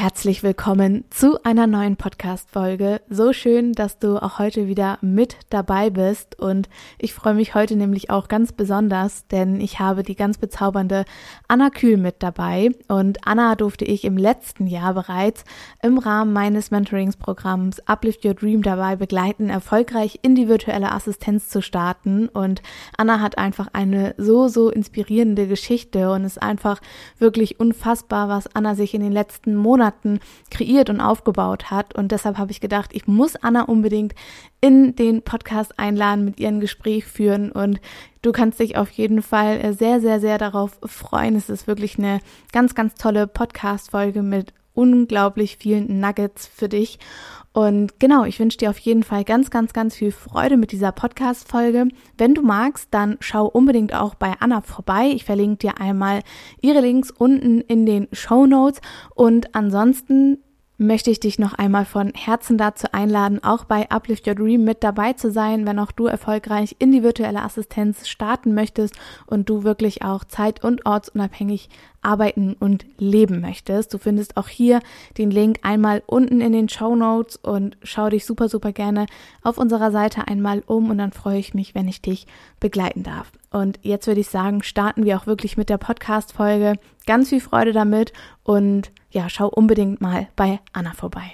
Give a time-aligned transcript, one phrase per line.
[0.00, 3.00] Herzlich willkommen zu einer neuen Podcast-Folge.
[3.10, 6.38] So schön, dass du auch heute wieder mit dabei bist.
[6.38, 11.04] Und ich freue mich heute nämlich auch ganz besonders, denn ich habe die ganz bezaubernde
[11.48, 12.70] Anna Kühl mit dabei.
[12.86, 15.42] Und Anna durfte ich im letzten Jahr bereits
[15.82, 21.60] im Rahmen meines Mentoringsprogramms Uplift Your Dream dabei begleiten, erfolgreich in die virtuelle Assistenz zu
[21.60, 22.28] starten.
[22.28, 22.62] Und
[22.96, 26.80] Anna hat einfach eine so, so inspirierende Geschichte und ist einfach
[27.18, 30.20] wirklich unfassbar, was Anna sich in den letzten Monaten Monaten
[30.50, 31.94] kreiert und aufgebaut hat.
[31.94, 34.14] Und deshalb habe ich gedacht, ich muss Anna unbedingt
[34.60, 37.80] in den Podcast einladen, mit ihrem Gespräch führen und
[38.22, 41.36] du kannst dich auf jeden Fall sehr, sehr, sehr darauf freuen.
[41.36, 42.20] Es ist wirklich eine
[42.52, 46.98] ganz, ganz tolle Podcast-Folge mit unglaublich vielen Nuggets für dich.
[47.52, 50.92] Und genau, ich wünsche dir auf jeden Fall ganz, ganz, ganz viel Freude mit dieser
[50.92, 51.88] Podcast-Folge.
[52.16, 55.10] Wenn du magst, dann schau unbedingt auch bei Anna vorbei.
[55.12, 56.20] Ich verlinke dir einmal
[56.60, 58.80] ihre Links unten in den Show Notes.
[59.14, 60.38] Und ansonsten
[60.78, 64.84] möchte ich dich noch einmal von Herzen dazu einladen, auch bei Uplift Your Dream mit
[64.84, 68.94] dabei zu sein, wenn auch du erfolgreich in die virtuelle Assistenz starten möchtest
[69.26, 71.68] und du wirklich auch zeit- und ortsunabhängig
[72.00, 73.92] arbeiten und leben möchtest.
[73.92, 74.80] Du findest auch hier
[75.18, 79.06] den Link einmal unten in den Show Notes und schau dich super, super gerne
[79.42, 82.28] auf unserer Seite einmal um und dann freue ich mich, wenn ich dich
[82.60, 83.32] begleiten darf.
[83.50, 86.74] Und jetzt würde ich sagen, starten wir auch wirklich mit der Podcast-Folge.
[87.04, 88.12] Ganz viel Freude damit
[88.44, 91.32] und ja, schau unbedingt mal bei Anna vorbei.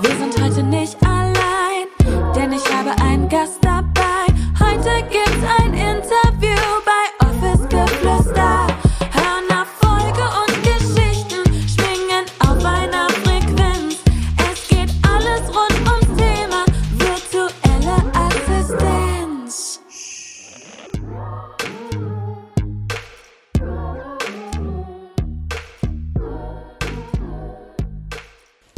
[0.00, 1.86] Wir sind heute nicht allein,
[2.34, 3.65] denn ich habe einen Gast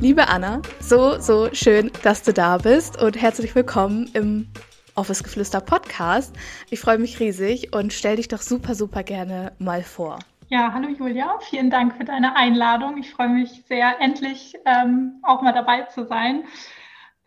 [0.00, 4.46] Liebe Anna, so, so schön, dass du da bist und herzlich willkommen im
[4.94, 6.36] Office Geflüster Podcast.
[6.70, 10.20] Ich freue mich riesig und stell dich doch super, super gerne mal vor.
[10.50, 12.98] Ja, hallo Julia, vielen Dank für deine Einladung.
[12.98, 16.44] Ich freue mich sehr, endlich ähm, auch mal dabei zu sein.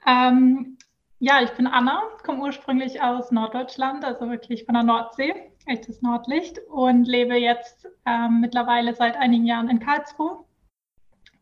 [0.07, 0.78] Ähm,
[1.19, 5.34] ja, ich bin Anna, komme ursprünglich aus Norddeutschland, also wirklich von der Nordsee,
[5.66, 10.45] echtes Nordlicht und lebe jetzt ähm, mittlerweile seit einigen Jahren in Karlsruhe.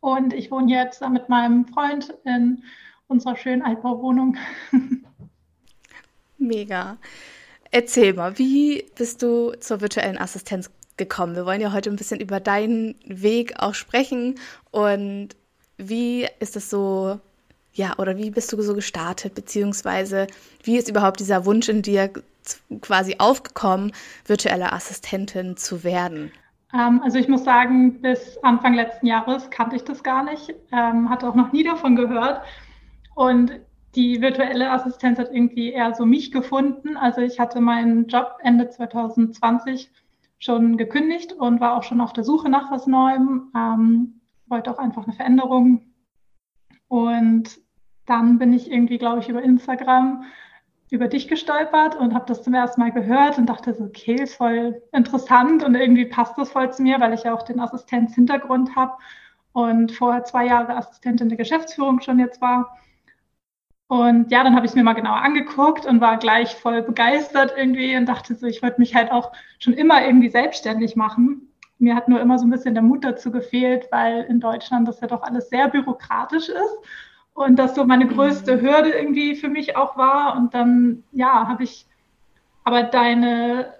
[0.01, 2.63] Und ich wohne jetzt mit meinem Freund in
[3.07, 4.37] unserer schönen Altbauwohnung.
[6.37, 6.97] Mega.
[7.71, 11.35] Erzähl mal, wie bist du zur virtuellen Assistenz gekommen?
[11.35, 14.35] Wir wollen ja heute ein bisschen über deinen Weg auch sprechen
[14.71, 15.29] und
[15.77, 17.19] wie ist es so,
[17.73, 20.27] ja, oder wie bist du so gestartet, beziehungsweise
[20.63, 22.11] wie ist überhaupt dieser Wunsch in dir
[22.81, 23.91] quasi aufgekommen,
[24.25, 26.31] virtuelle Assistentin zu werden?
[26.73, 31.09] Ähm, also ich muss sagen, bis Anfang letzten Jahres kannte ich das gar nicht, ähm,
[31.09, 32.41] hatte auch noch nie davon gehört.
[33.15, 33.59] Und
[33.95, 36.95] die virtuelle Assistenz hat irgendwie eher so mich gefunden.
[36.95, 39.91] Also ich hatte meinen Job Ende 2020
[40.37, 44.77] schon gekündigt und war auch schon auf der Suche nach was Neuem, ähm, wollte auch
[44.77, 45.81] einfach eine Veränderung.
[46.87, 47.59] Und
[48.05, 50.23] dann bin ich irgendwie, glaube ich, über Instagram
[50.91, 54.81] über dich gestolpert und habe das zum ersten Mal gehört und dachte so, okay, voll
[54.91, 58.93] interessant und irgendwie passt das voll zu mir, weil ich ja auch den Assistenzhintergrund habe
[59.53, 62.77] und vorher zwei Jahre Assistentin der Geschäftsführung schon jetzt war.
[63.87, 67.53] Und ja, dann habe ich es mir mal genauer angeguckt und war gleich voll begeistert
[67.57, 71.53] irgendwie und dachte so, ich wollte mich halt auch schon immer irgendwie selbstständig machen.
[71.79, 74.99] Mir hat nur immer so ein bisschen der Mut dazu gefehlt, weil in Deutschland das
[74.99, 76.77] ja doch alles sehr bürokratisch ist
[77.33, 78.61] und das so meine größte mhm.
[78.61, 80.35] Hürde irgendwie für mich auch war.
[80.35, 81.85] Und dann, ja, habe ich
[82.63, 83.73] aber deine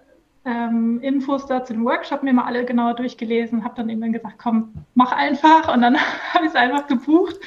[0.46, 4.40] ähm, Infos da zu dem Workshop mir mal alle genauer durchgelesen, habe dann eben gesagt,
[4.40, 5.74] komm, mach einfach.
[5.74, 5.98] Und dann
[6.34, 7.38] habe ich es einfach gebucht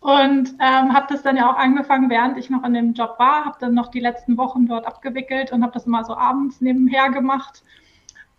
[0.00, 3.44] und ähm, habe das dann ja auch angefangen, während ich noch an dem Job war,
[3.44, 7.10] habe dann noch die letzten Wochen dort abgewickelt und habe das immer so abends nebenher
[7.10, 7.62] gemacht.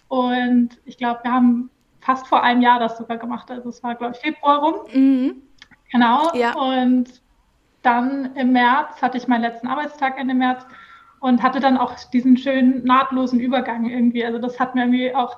[0.08, 1.70] Und ich glaube, wir haben
[2.00, 3.52] fast vor einem Jahr das sogar gemacht.
[3.52, 4.76] Also es war, glaube ich, Februar rum.
[4.92, 5.42] Mhm.
[5.92, 6.32] Genau.
[6.34, 6.56] Ja.
[6.56, 7.22] Und
[7.82, 10.66] dann im März hatte ich meinen letzten Arbeitstag Ende März
[11.20, 14.26] und hatte dann auch diesen schönen nahtlosen Übergang irgendwie.
[14.26, 15.38] Also das hat mir irgendwie auch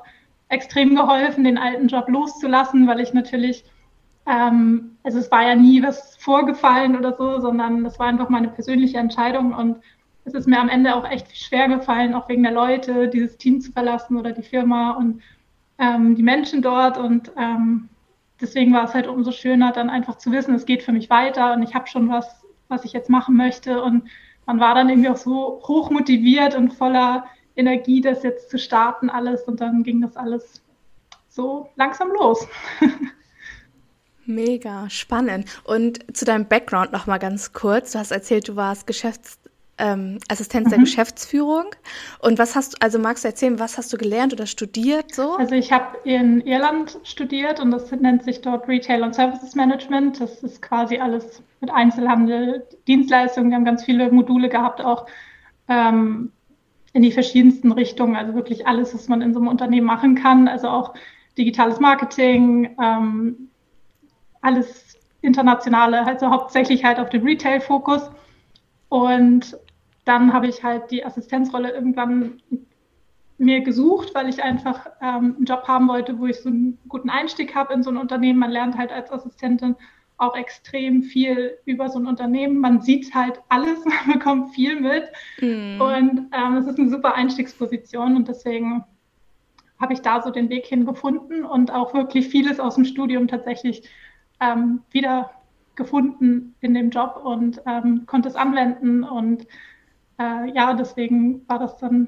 [0.49, 3.65] extrem geholfen, den alten Job loszulassen, weil ich natürlich,
[4.25, 8.49] ähm, also es war ja nie was vorgefallen oder so, sondern es war einfach meine
[8.49, 9.77] persönliche Entscheidung und
[10.25, 13.59] es ist mir am Ende auch echt schwer gefallen, auch wegen der Leute, dieses Team
[13.59, 15.21] zu verlassen oder die Firma und
[15.79, 17.89] ähm, die Menschen dort und ähm,
[18.41, 21.53] deswegen war es halt umso schöner, dann einfach zu wissen, es geht für mich weiter
[21.53, 23.81] und ich habe schon was, was ich jetzt machen möchte.
[23.81, 24.09] Und
[24.45, 27.25] man war dann irgendwie auch so hoch motiviert und voller
[27.55, 29.43] Energie, das jetzt zu starten, alles.
[29.43, 30.61] Und dann ging das alles
[31.29, 32.47] so langsam los.
[34.25, 35.49] Mega spannend.
[35.65, 37.91] Und zu deinem Background noch mal ganz kurz.
[37.91, 39.37] Du hast erzählt, du warst Geschäfts
[39.77, 40.69] ähm, Assistenz mhm.
[40.69, 41.65] der Geschäftsführung.
[42.19, 45.35] Und was hast du, also magst du erzählen, was hast du gelernt oder studiert so?
[45.35, 50.21] Also ich habe in Irland studiert und das nennt sich dort Retail und Services Management.
[50.21, 53.49] Das ist quasi alles mit Einzelhandel, Dienstleistungen.
[53.49, 55.07] Wir haben ganz viele Module gehabt, auch
[55.67, 56.31] ähm,
[56.93, 58.15] in die verschiedensten Richtungen.
[58.15, 60.47] Also wirklich alles, was man in so einem Unternehmen machen kann.
[60.47, 60.93] Also auch
[61.37, 63.49] digitales Marketing, ähm,
[64.41, 68.11] alles internationale, also hauptsächlich halt auf den Retail-Fokus.
[68.89, 69.57] Und
[70.05, 72.41] dann habe ich halt die Assistenzrolle irgendwann
[73.37, 77.09] mir gesucht, weil ich einfach ähm, einen Job haben wollte, wo ich so einen guten
[77.09, 78.39] Einstieg habe in so ein Unternehmen.
[78.39, 79.75] Man lernt halt als Assistentin
[80.17, 82.59] auch extrem viel über so ein Unternehmen.
[82.59, 85.05] Man sieht halt alles, man bekommt viel mit.
[85.41, 85.81] Mm.
[85.81, 88.83] Und ähm, es ist eine super Einstiegsposition und deswegen
[89.79, 93.89] habe ich da so den Weg hingefunden und auch wirklich vieles aus dem Studium tatsächlich
[94.39, 95.31] ähm, wieder
[95.75, 99.03] gefunden in dem Job und ähm, konnte es anwenden.
[99.03, 99.47] Und
[100.19, 102.07] äh, ja, deswegen war das dann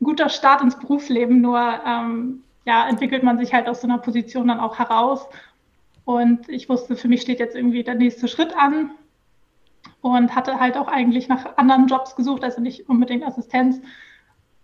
[0.00, 1.40] ein guter Start ins Berufsleben.
[1.40, 5.26] Nur ähm, ja, entwickelt man sich halt aus so einer Position dann auch heraus.
[6.04, 8.92] Und ich wusste, für mich steht jetzt irgendwie der nächste Schritt an
[10.00, 13.80] und hatte halt auch eigentlich nach anderen Jobs gesucht, also nicht unbedingt Assistenz.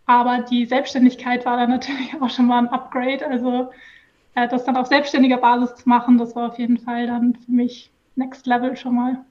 [0.06, 3.26] Aber die Selbstständigkeit war dann natürlich auch schon mal ein Upgrade.
[3.26, 3.70] Also
[4.34, 7.52] äh, das dann auf selbstständiger Basis zu machen, das war auf jeden Fall dann für
[7.52, 9.24] mich Next Level schon mal.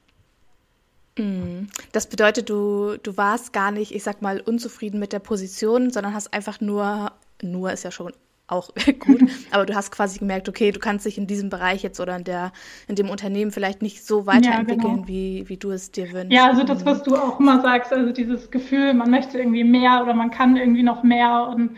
[1.18, 1.68] Mm.
[1.92, 6.13] Das bedeutet, du, du warst gar nicht, ich sag mal, unzufrieden mit der Position, sondern
[6.13, 7.12] hast einfach nur,
[7.42, 8.13] nur ist ja schon
[8.48, 8.69] auch
[9.00, 9.21] gut,
[9.51, 12.24] aber du hast quasi gemerkt, okay, du kannst dich in diesem Bereich jetzt oder in,
[12.24, 12.51] der,
[12.88, 15.07] in dem Unternehmen vielleicht nicht so weiterentwickeln, ja, genau.
[15.07, 16.31] wie, wie du es dir wünschst.
[16.31, 20.01] Ja, also das, was du auch immer sagst, also dieses Gefühl, man möchte irgendwie mehr
[20.04, 21.77] oder man kann irgendwie noch mehr und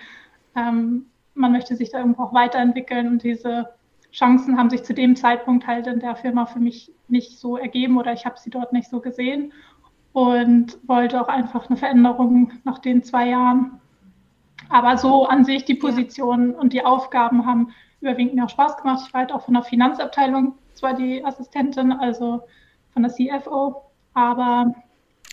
[0.55, 3.69] ähm, man möchte sich da irgendwo auch weiterentwickeln und diese
[4.15, 7.97] Chancen haben sich zu dem Zeitpunkt halt in der Firma für mich nicht so ergeben
[7.97, 9.51] oder ich habe sie dort nicht so gesehen
[10.13, 13.81] und wollte auch einfach eine Veränderung nach den zwei Jahren.
[14.69, 16.57] Aber so an sich die Position ja.
[16.57, 19.03] und die Aufgaben haben überwiegend mir auch Spaß gemacht.
[19.05, 22.41] Ich war halt auch von der Finanzabteilung zwar die Assistentin, also
[22.93, 23.81] von der CFO,
[24.13, 24.73] aber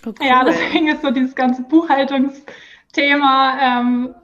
[0.05, 0.27] oh, cool.
[0.27, 4.15] ja, deswegen ist so dieses ganze Buchhaltungsthema, ähm,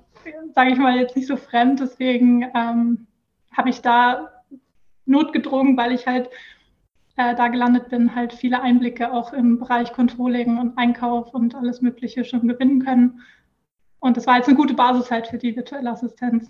[0.53, 1.79] sage ich mal, jetzt nicht so fremd.
[1.79, 3.07] Deswegen ähm,
[3.57, 4.33] habe ich da
[5.09, 6.29] notgedrungen, weil ich halt
[7.17, 11.81] äh, da gelandet bin, halt viele Einblicke auch im Bereich Controlling und Einkauf und alles
[11.81, 13.21] Mögliche schon gewinnen können.
[14.01, 16.49] Und das war jetzt eine gute Basis halt für die virtuelle Assistenz.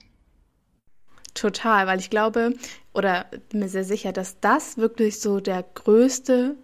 [1.34, 2.54] Total, weil ich glaube
[2.92, 6.56] oder bin mir sehr sicher, dass das wirklich so der größte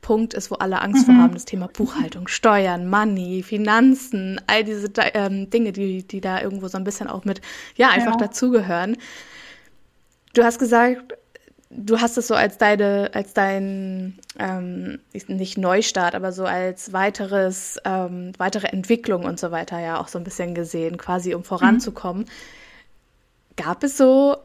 [0.00, 1.12] Punkt ist, wo alle Angst mhm.
[1.12, 6.40] vor haben, das Thema Buchhaltung, Steuern, Money, Finanzen, all diese ähm, Dinge, die, die da
[6.40, 7.40] irgendwo so ein bisschen auch mit,
[7.76, 8.26] ja, einfach ja.
[8.26, 8.96] dazugehören.
[10.32, 11.14] Du hast gesagt,
[11.70, 17.78] du hast es so als deine, als dein ähm, nicht Neustart, aber so als weiteres,
[17.84, 22.22] ähm, weitere Entwicklung und so weiter ja auch so ein bisschen gesehen, quasi um voranzukommen.
[22.22, 23.56] Mhm.
[23.56, 24.36] Gab es so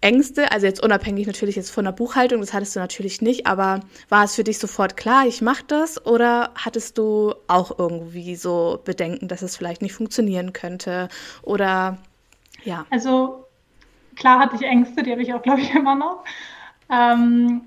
[0.00, 3.80] Ängste, also jetzt unabhängig natürlich jetzt von der Buchhaltung, das hattest du natürlich nicht, aber
[4.08, 8.80] war es für dich sofort klar, ich mache das oder hattest du auch irgendwie so
[8.84, 11.08] Bedenken, dass es vielleicht nicht funktionieren könnte
[11.42, 11.98] oder
[12.64, 12.84] ja?
[12.90, 13.41] Also
[14.16, 16.24] klar hatte ich Ängste, die habe ich auch, glaube ich, immer noch.
[16.90, 17.62] Ähm,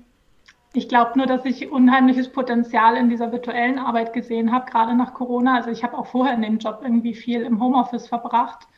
[0.72, 5.14] ich glaube nur, dass ich unheimliches Potenzial in dieser virtuellen Arbeit gesehen habe, gerade nach
[5.14, 5.56] Corona.
[5.56, 8.68] Also ich habe auch vorher in dem Job irgendwie viel im Homeoffice verbracht,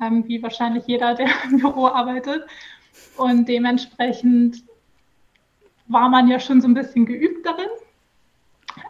[0.00, 2.44] ähm, wie wahrscheinlich jeder, der im Büro arbeitet.
[3.16, 4.64] Und dementsprechend
[5.86, 7.68] war man ja schon so ein bisschen geübt darin.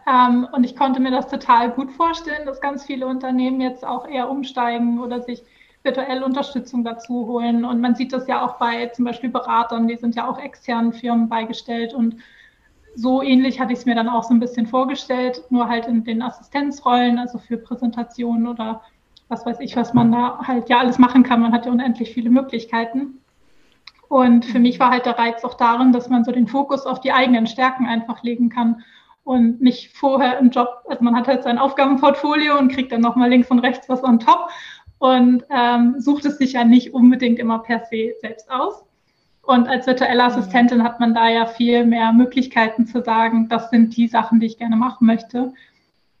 [0.07, 4.07] Ähm, und ich konnte mir das total gut vorstellen, dass ganz viele Unternehmen jetzt auch
[4.07, 5.43] eher umsteigen oder sich
[5.85, 7.63] virtuell Unterstützung dazu holen.
[7.63, 10.91] Und man sieht das ja auch bei zum Beispiel Beratern, die sind ja auch externen
[10.91, 11.93] Firmen beigestellt.
[11.93, 12.17] Und
[12.95, 16.03] so ähnlich hatte ich es mir dann auch so ein bisschen vorgestellt, nur halt in
[16.03, 18.81] den Assistenzrollen, also für Präsentationen oder
[19.27, 21.41] was weiß ich, was man da halt ja alles machen kann.
[21.41, 23.21] Man hat ja unendlich viele Möglichkeiten.
[24.07, 27.01] Und für mich war halt der Reiz auch darin, dass man so den Fokus auf
[27.01, 28.83] die eigenen Stärken einfach legen kann
[29.25, 33.29] und nicht vorher im Job, also man hat halt sein Aufgabenportfolio und kriegt dann nochmal
[33.29, 34.49] links und rechts was on top
[35.05, 38.83] und ähm, sucht es sich ja nicht unbedingt immer per se selbst aus.
[39.41, 40.29] Und als virtuelle mhm.
[40.29, 44.47] Assistentin hat man da ja viel mehr Möglichkeiten zu sagen, das sind die Sachen, die
[44.47, 45.53] ich gerne machen möchte.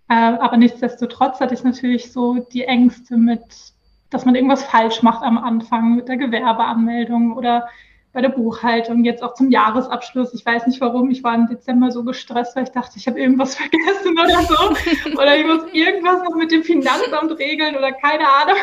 [0.09, 3.73] Äh, aber nichtsdestotrotz hatte ich natürlich so die Ängste mit,
[4.11, 7.67] dass man irgendwas falsch macht am Anfang mit der Gewerbeanmeldung oder
[8.15, 10.33] bei der Buchhaltung, jetzt auch zum Jahresabschluss.
[10.33, 13.19] Ich weiß nicht warum, ich war im Dezember so gestresst, weil ich dachte, ich habe
[13.19, 15.19] irgendwas vergessen oder so.
[15.21, 18.55] oder ich muss irgendwas noch mit dem Finanzamt regeln oder keine Ahnung.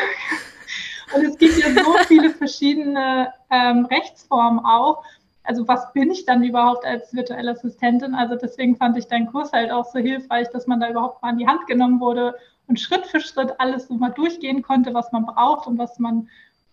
[1.15, 5.03] Und es gibt ja so viele verschiedene ähm, Rechtsformen auch.
[5.43, 8.15] Also was bin ich dann überhaupt als virtuelle Assistentin?
[8.15, 11.29] Also deswegen fand ich deinen Kurs halt auch so hilfreich, dass man da überhaupt mal
[11.29, 12.33] in die Hand genommen wurde
[12.67, 16.27] und Schritt für Schritt alles so mal durchgehen konnte, was man braucht und was man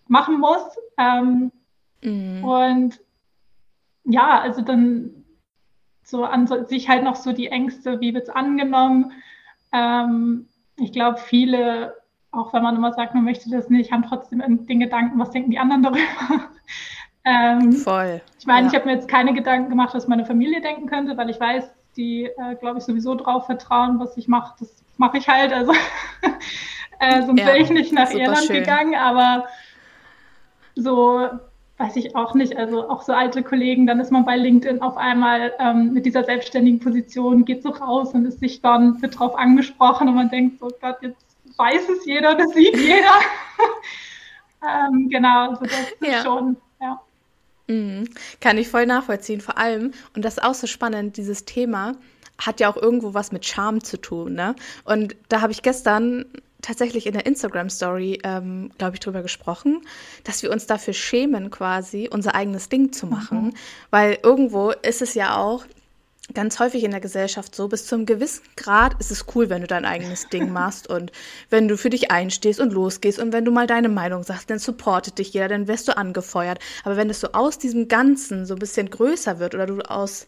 [0.07, 0.63] machen muss.
[0.97, 1.51] Ähm,
[2.01, 2.43] Mhm.
[2.43, 2.99] Und
[4.03, 5.21] ja, also dann
[6.03, 9.13] so an sich halt noch so die Ängste, wie wird es angenommen.
[9.71, 11.95] Ähm, ich glaube, viele,
[12.31, 15.51] auch wenn man immer sagt, man möchte das nicht, haben trotzdem den Gedanken, was denken
[15.51, 15.99] die anderen darüber.
[17.25, 18.21] ähm, Voll.
[18.39, 18.67] Ich meine, ja.
[18.67, 21.71] ich habe mir jetzt keine Gedanken gemacht, was meine Familie denken könnte, weil ich weiß,
[21.95, 24.55] die, äh, glaube ich, sowieso drauf vertrauen, was ich mache.
[24.59, 25.53] Das mache ich halt.
[25.53, 25.73] Also
[26.99, 28.57] äh, sonst ja, wäre ich nicht nach Irland schön.
[28.57, 29.45] gegangen, aber
[30.75, 31.29] so
[31.81, 34.97] weiß ich auch nicht, also auch so alte Kollegen, dann ist man bei LinkedIn auf
[34.97, 39.35] einmal ähm, mit dieser selbstständigen Position, geht so raus und ist sichtbar und wird drauf
[39.35, 41.25] angesprochen und man denkt so, Gott, jetzt
[41.57, 43.15] weiß es jeder, das sieht jeder.
[44.63, 46.21] ähm, genau, also das ist ja.
[46.21, 47.01] schon, ja.
[47.67, 48.07] Mhm.
[48.39, 51.93] Kann ich voll nachvollziehen, vor allem, und das ist auch so spannend, dieses Thema
[52.37, 54.55] hat ja auch irgendwo was mit Charme zu tun, ne?
[54.83, 56.25] Und da habe ich gestern
[56.61, 59.81] tatsächlich in der Instagram-Story, ähm, glaube ich, drüber gesprochen,
[60.23, 63.45] dass wir uns dafür schämen, quasi unser eigenes Ding zu machen.
[63.45, 63.53] Mhm.
[63.89, 65.65] Weil irgendwo ist es ja auch
[66.33, 69.61] ganz häufig in der Gesellschaft so, bis zu einem gewissen Grad ist es cool, wenn
[69.61, 71.11] du dein eigenes Ding machst und
[71.49, 74.59] wenn du für dich einstehst und losgehst und wenn du mal deine Meinung sagst, dann
[74.59, 76.59] supportet dich jeder, dann wirst du angefeuert.
[76.83, 80.27] Aber wenn es so aus diesem Ganzen so ein bisschen größer wird oder du aus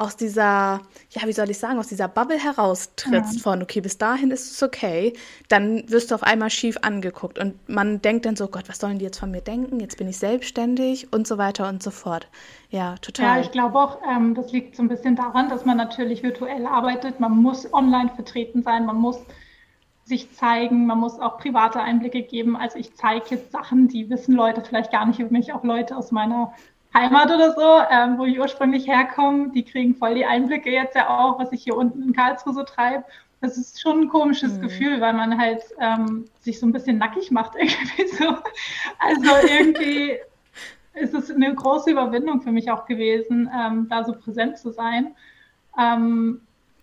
[0.00, 0.80] aus dieser,
[1.10, 3.42] ja, wie soll ich sagen, aus dieser Bubble heraustrittst ja.
[3.42, 5.12] von, okay, bis dahin ist es okay,
[5.48, 8.98] dann wirst du auf einmal schief angeguckt und man denkt dann so, Gott, was sollen
[8.98, 9.78] die jetzt von mir denken?
[9.78, 12.28] Jetzt bin ich selbstständig und so weiter und so fort.
[12.70, 13.26] Ja, total.
[13.26, 16.64] Ja, ich glaube auch, ähm, das liegt so ein bisschen daran, dass man natürlich virtuell
[16.64, 17.20] arbeitet.
[17.20, 19.18] Man muss online vertreten sein, man muss
[20.04, 22.56] sich zeigen, man muss auch private Einblicke geben.
[22.56, 25.94] Also ich zeige jetzt Sachen, die wissen Leute vielleicht gar nicht über mich, auch Leute
[25.94, 26.54] aus meiner
[26.92, 31.08] Heimat oder so, ähm, wo ich ursprünglich herkomme, die kriegen voll die Einblicke jetzt ja
[31.08, 33.04] auch, was ich hier unten in Karlsruhe so treibe.
[33.40, 34.62] Das ist schon ein komisches mhm.
[34.62, 38.36] Gefühl, weil man halt ähm, sich so ein bisschen nackig macht irgendwie so.
[38.98, 40.18] Also irgendwie
[40.94, 45.14] ist es eine große Überwindung für mich auch gewesen, ähm, da so präsent zu sein.
[45.78, 46.40] Ähm,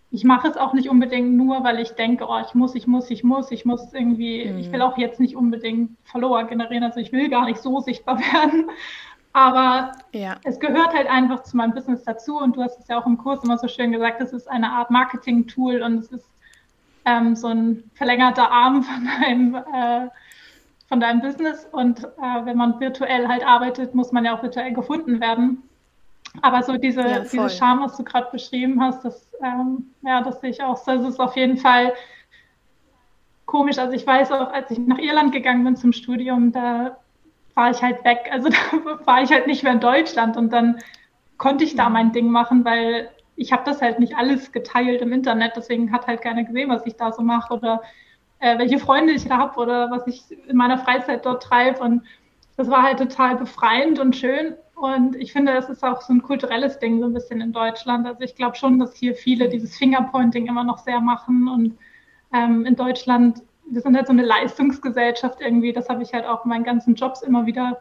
[0.09, 3.09] ich mache es auch nicht unbedingt nur, weil ich denke, oh, ich muss, ich muss,
[3.09, 4.59] ich muss, ich muss irgendwie, mhm.
[4.59, 8.17] ich will auch jetzt nicht unbedingt Follower generieren, also ich will gar nicht so sichtbar
[8.33, 8.69] werden,
[9.37, 10.37] aber ja.
[10.45, 13.19] es gehört halt einfach zu meinem Business dazu und du hast es ja auch im
[13.19, 16.27] Kurs immer so schön gesagt, es ist eine Art Marketing-Tool und es ist
[17.05, 20.09] ähm, so ein verlängerter Arm von deinem, äh,
[20.89, 24.73] von deinem Business und äh, wenn man virtuell halt arbeitet, muss man ja auch virtuell
[24.73, 25.61] gefunden werden.
[26.41, 30.41] Aber so diese, ja, diese Charme, was du gerade beschrieben hast, das, ähm, ja, das
[30.41, 30.93] sehe ich auch so.
[30.93, 31.93] Es ist auf jeden Fall
[33.45, 33.77] komisch.
[33.77, 36.97] Also ich weiß auch, als ich nach Irland gegangen bin zum Studium, da
[37.57, 38.29] war ich halt weg.
[38.31, 40.77] Also da war ich halt nicht mehr in Deutschland und dann
[41.37, 41.93] konnte ich da mhm.
[41.93, 46.07] mein Ding machen, weil ich habe das halt nicht alles geteilt im Internet, deswegen hat
[46.07, 47.81] halt keiner gesehen, was ich da so mache oder
[48.39, 51.81] äh, welche Freunde ich da habe oder was ich in meiner Freizeit dort treibe.
[51.81, 52.03] Und
[52.55, 54.55] das war halt total befreiend und schön.
[54.75, 58.05] Und ich finde, das ist auch so ein kulturelles Ding, so ein bisschen in Deutschland.
[58.05, 61.47] Also ich glaube schon, dass hier viele dieses Fingerpointing immer noch sehr machen.
[61.47, 61.77] Und
[62.33, 65.73] ähm, in Deutschland wir sind halt so eine Leistungsgesellschaft irgendwie.
[65.73, 67.77] Das habe ich halt auch in meinen ganzen Jobs immer wieder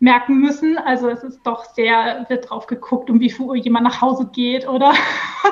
[0.00, 0.78] merken müssen.
[0.78, 4.28] Also es ist doch sehr, wird drauf geguckt, um wie viel Uhr jemand nach Hause
[4.32, 4.92] geht oder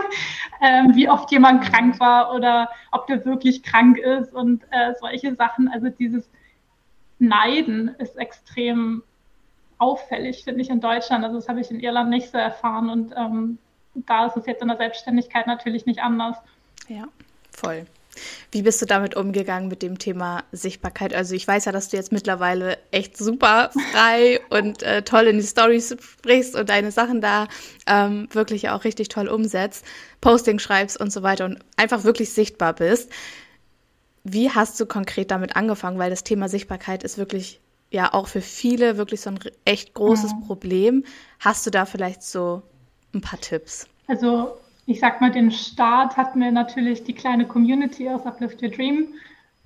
[0.61, 5.35] ähm, wie oft jemand krank war oder ob der wirklich krank ist und äh, solche
[5.35, 5.68] Sachen.
[5.68, 6.28] Also dieses
[7.18, 9.02] Neiden ist extrem
[9.78, 11.25] auffällig, finde ich, in Deutschland.
[11.25, 13.59] Also das habe ich in Irland nicht so erfahren und ähm,
[13.94, 16.37] da ist es jetzt in der Selbstständigkeit natürlich nicht anders.
[16.88, 17.04] Ja,
[17.50, 17.87] voll.
[18.50, 21.14] Wie bist du damit umgegangen mit dem Thema Sichtbarkeit?
[21.14, 25.38] Also ich weiß ja, dass du jetzt mittlerweile echt super frei und äh, toll in
[25.38, 27.49] die Stories sprichst und deine Sachen da
[27.87, 29.85] ähm, wirklich auch richtig toll umsetzt,
[30.21, 33.11] Posting schreibst und so weiter und einfach wirklich sichtbar bist.
[34.25, 35.99] Wie hast du konkret damit angefangen?
[35.99, 40.33] Weil das Thema Sichtbarkeit ist wirklich ja auch für viele wirklich so ein echt großes
[40.33, 40.47] ja.
[40.47, 41.04] Problem.
[41.40, 42.62] Hast du da vielleicht so
[43.14, 43.87] ein paar Tipps?
[44.07, 48.71] Also ich sag mal, den Start hat mir natürlich die kleine Community aus Uplift Your
[48.71, 49.15] Dream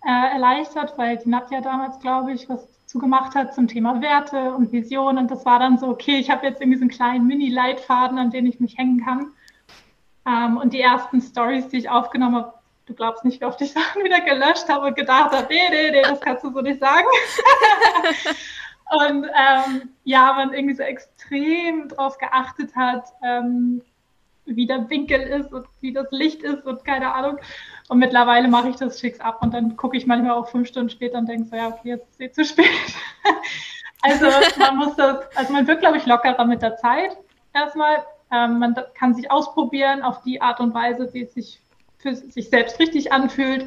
[0.05, 4.55] äh, erleichtert, weil die Nadja damals, glaube ich, was dazu gemacht hat zum Thema Werte
[4.55, 5.19] und Vision.
[5.19, 8.31] Und das war dann so, okay, ich habe jetzt irgendwie so einen kleinen Mini-Leitfaden, an
[8.31, 9.33] den ich mich hängen kann.
[10.27, 12.55] Ähm, und die ersten Stories, die ich aufgenommen habe,
[12.87, 15.91] du glaubst nicht, wie oft ich Sachen wieder gelöscht habe und gedacht habe, nee, nee,
[15.91, 17.07] nee, das kannst du so nicht sagen.
[18.89, 23.83] Und ähm, ja, man irgendwie so extrem drauf geachtet hat, ähm,
[24.47, 27.39] wie der Winkel ist und wie das Licht ist und keine Ahnung.
[27.89, 30.91] Und mittlerweile mache ich das fix ab und dann gucke ich manchmal auch fünf Stunden
[30.91, 32.67] später und denke so, ja, okay, jetzt ist es eh zu spät.
[34.03, 34.27] also
[34.59, 37.17] man muss das, also man wird, glaube ich, lockerer mit der Zeit
[37.53, 38.05] erstmal.
[38.33, 41.61] Ähm, man kann sich ausprobieren auf die Art und Weise, wie es sich
[41.99, 43.67] für sich selbst richtig anfühlt.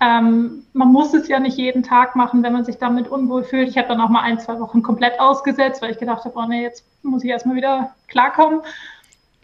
[0.00, 3.68] Ähm, man muss es ja nicht jeden Tag machen, wenn man sich damit unwohl fühlt.
[3.68, 6.46] Ich habe dann auch mal ein, zwei Wochen komplett ausgesetzt, weil ich gedacht habe, oh
[6.46, 8.60] nee, jetzt muss ich erstmal wieder klarkommen.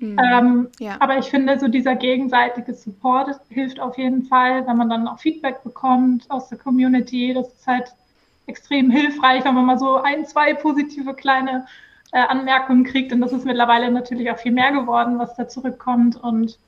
[0.00, 0.18] Mhm.
[0.18, 0.96] Ähm, ja.
[0.98, 5.18] Aber ich finde, so dieser gegenseitige Support hilft auf jeden Fall, wenn man dann auch
[5.18, 7.34] Feedback bekommt aus der Community.
[7.34, 7.92] Das ist halt
[8.46, 11.66] extrem hilfreich, wenn man mal so ein, zwei positive kleine
[12.12, 13.12] äh, Anmerkungen kriegt.
[13.12, 16.16] Und das ist mittlerweile natürlich auch viel mehr geworden, was da zurückkommt.
[16.16, 16.58] Und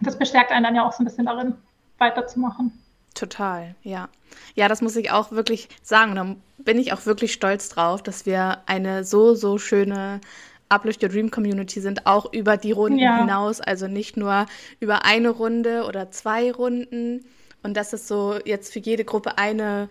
[0.00, 1.54] das bestärkt einen dann ja auch so ein bisschen darin,
[1.96, 2.72] weiterzumachen.
[3.14, 4.08] Total, ja.
[4.54, 6.14] Ja, das muss ich auch wirklich sagen.
[6.14, 10.20] Da bin ich auch wirklich stolz drauf, dass wir eine so, so schöne
[10.68, 13.18] Uplift Your Dream Community sind, auch über die Runden ja.
[13.18, 14.46] hinaus, also nicht nur
[14.80, 17.24] über eine Runde oder zwei Runden
[17.62, 19.88] und dass es so jetzt für jede Gruppe eine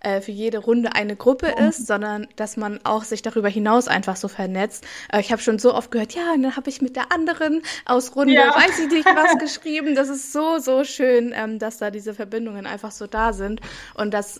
[0.00, 1.64] äh, für jede Runde eine Gruppe oh.
[1.64, 4.86] ist, sondern dass man auch sich darüber hinaus einfach so vernetzt.
[5.12, 7.62] Äh, ich habe schon so oft gehört, ja, und dann habe ich mit der anderen
[7.84, 8.54] aus Runde, ja.
[8.54, 9.96] weiß ich nicht, was geschrieben.
[9.96, 13.60] Das ist so, so schön, ähm, dass da diese Verbindungen einfach so da sind
[13.94, 14.38] und dass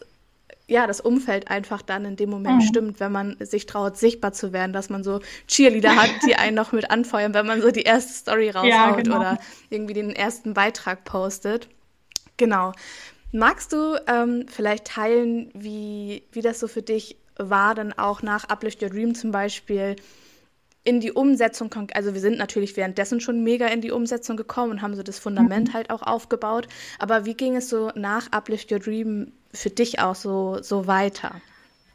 [0.69, 2.67] ja, das Umfeld einfach dann in dem Moment mhm.
[2.67, 6.55] stimmt, wenn man sich traut, sichtbar zu werden, dass man so Cheerleader hat, die einen
[6.55, 9.17] noch mit anfeuern, wenn man so die erste Story raushaut ja, genau.
[9.17, 9.39] oder
[9.71, 11.69] irgendwie den ersten Beitrag postet.
[12.37, 12.73] Genau.
[13.33, 18.49] Magst du ähm, vielleicht teilen, wie, wie das so für dich war, dann auch nach
[18.49, 19.97] Uplift Your Dream zum Beispiel
[20.85, 21.71] in die Umsetzung.
[21.95, 25.19] Also wir sind natürlich währenddessen schon mega in die Umsetzung gekommen und haben so das
[25.19, 25.75] Fundament mhm.
[25.75, 26.69] halt auch aufgebaut.
[26.99, 31.33] Aber wie ging es so nach Uplift Your Dream für dich auch so, so weiter?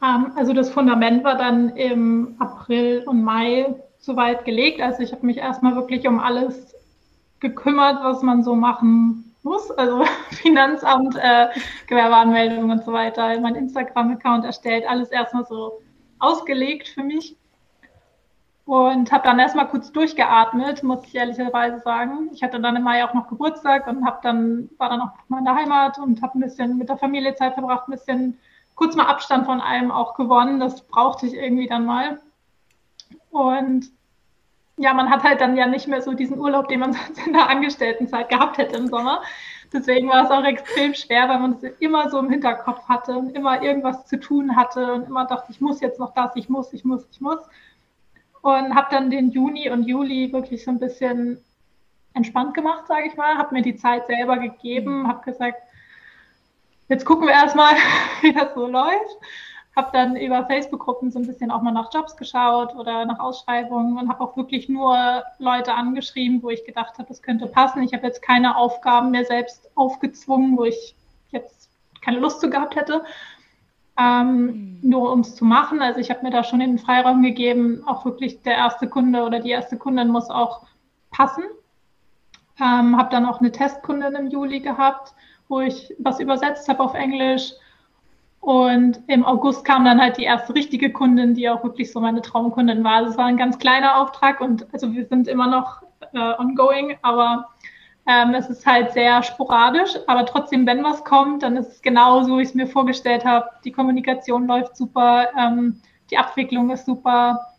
[0.03, 4.81] Ähm, also das Fundament war dann im April und Mai soweit gelegt.
[4.81, 6.75] Also ich habe mich erstmal wirklich um alles
[7.39, 9.71] gekümmert, was man so machen muss.
[9.71, 11.47] Also Finanzamt, äh,
[11.87, 15.81] Gewerbeanmeldung und so weiter, mein Instagram-Account erstellt, alles erstmal so
[16.19, 17.35] ausgelegt für mich.
[18.65, 22.29] Und habe dann erstmal kurz durchgeatmet, muss ich ehrlicherweise sagen.
[22.31, 25.39] Ich hatte dann im Mai auch noch Geburtstag und habe dann, war dann auch mal
[25.39, 28.39] in der Heimat und habe ein bisschen mit der Familie Zeit verbracht, ein bisschen
[28.75, 30.61] kurz mal Abstand von allem auch gewonnen.
[30.61, 32.21] Das brauchte ich irgendwie dann mal.
[33.31, 33.91] Und
[34.77, 37.33] ja, man hat halt dann ja nicht mehr so diesen Urlaub, den man sonst in
[37.33, 39.21] der Angestelltenzeit gehabt hätte im Sommer.
[39.73, 43.35] Deswegen war es auch extrem schwer, weil man es immer so im Hinterkopf hatte und
[43.35, 46.71] immer irgendwas zu tun hatte und immer dachte, ich muss jetzt noch das, ich muss,
[46.73, 47.39] ich muss, ich muss
[48.43, 51.41] und habe dann den Juni und Juli wirklich so ein bisschen
[52.13, 55.07] entspannt gemacht, sage ich mal, habe mir die Zeit selber gegeben, mhm.
[55.07, 55.57] habe gesagt,
[56.89, 57.73] jetzt gucken wir erstmal,
[58.21, 59.17] wie das so läuft.
[59.77, 63.97] Habe dann über Facebook-Gruppen so ein bisschen auch mal nach Jobs geschaut oder nach Ausschreibungen
[63.97, 67.81] und habe auch wirklich nur Leute angeschrieben, wo ich gedacht habe, das könnte passen.
[67.81, 70.95] Ich habe jetzt keine Aufgaben mehr selbst aufgezwungen, wo ich
[71.31, 71.69] jetzt
[72.01, 73.03] keine Lust zu gehabt hätte,
[73.97, 74.79] ähm, mhm.
[74.81, 75.81] nur um es zu machen.
[75.81, 79.39] Also ich habe mir da schon den Freiraum gegeben, auch wirklich der erste Kunde oder
[79.39, 80.65] die erste Kundin muss auch
[81.11, 81.43] passen.
[82.59, 85.13] Ähm, habe dann auch eine Testkundin im Juli gehabt,
[85.47, 87.53] wo ich was übersetzt habe auf Englisch.
[88.39, 92.21] Und im August kam dann halt die erste richtige Kundin, die auch wirklich so meine
[92.21, 92.95] Traumkundin war.
[92.95, 95.81] Also es war ein ganz kleiner Auftrag und also wir sind immer noch
[96.13, 97.49] äh, ongoing, aber
[98.05, 102.23] ähm, es ist halt sehr sporadisch, aber trotzdem, wenn was kommt, dann ist es genau
[102.23, 103.49] so, wie ich es mir vorgestellt habe.
[103.63, 107.53] Die Kommunikation läuft super, ähm, die Abwicklung ist super,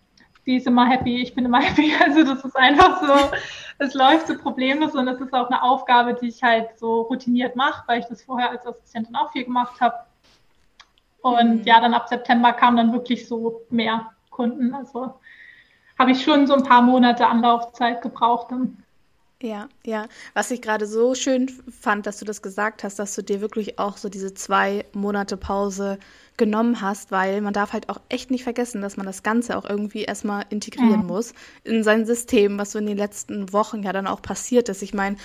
[0.44, 1.94] die ist immer happy, ich bin immer happy.
[1.98, 3.36] Also das ist einfach so,
[3.78, 7.56] es läuft so problemlos und es ist auch eine Aufgabe, die ich halt so routiniert
[7.56, 9.96] mache, weil ich das vorher als Assistentin auch viel gemacht habe.
[11.22, 11.62] Und mhm.
[11.64, 14.74] ja, dann ab September kamen dann wirklich so mehr Kunden.
[14.74, 15.14] Also
[15.98, 18.50] habe ich schon so ein paar Monate Anlaufzeit gebraucht.
[18.50, 18.83] Dann
[19.44, 20.08] ja, ja.
[20.32, 23.78] Was ich gerade so schön fand, dass du das gesagt hast, dass du dir wirklich
[23.78, 25.98] auch so diese zwei Monate Pause
[26.36, 29.68] genommen hast, weil man darf halt auch echt nicht vergessen, dass man das Ganze auch
[29.68, 31.06] irgendwie erstmal integrieren ja.
[31.06, 34.82] muss in sein System, was so in den letzten Wochen ja dann auch passiert ist.
[34.82, 35.16] Ich meine,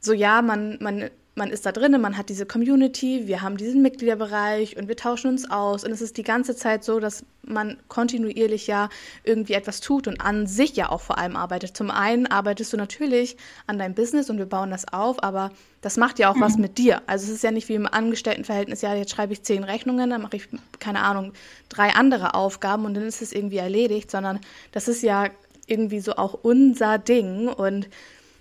[0.00, 3.82] so ja, man, man man ist da drin, man hat diese Community, wir haben diesen
[3.82, 5.84] Mitgliederbereich und wir tauschen uns aus.
[5.84, 8.88] Und es ist die ganze Zeit so, dass man kontinuierlich ja
[9.24, 11.76] irgendwie etwas tut und an sich ja auch vor allem arbeitet.
[11.76, 15.96] Zum einen arbeitest du natürlich an deinem Business und wir bauen das auf, aber das
[15.96, 16.40] macht ja auch mhm.
[16.40, 17.02] was mit dir.
[17.06, 20.22] Also es ist ja nicht wie im Angestelltenverhältnis, ja, jetzt schreibe ich zehn Rechnungen, dann
[20.22, 21.32] mache ich, keine Ahnung,
[21.68, 24.38] drei andere Aufgaben und dann ist es irgendwie erledigt, sondern
[24.70, 25.30] das ist ja
[25.66, 27.88] irgendwie so auch unser Ding und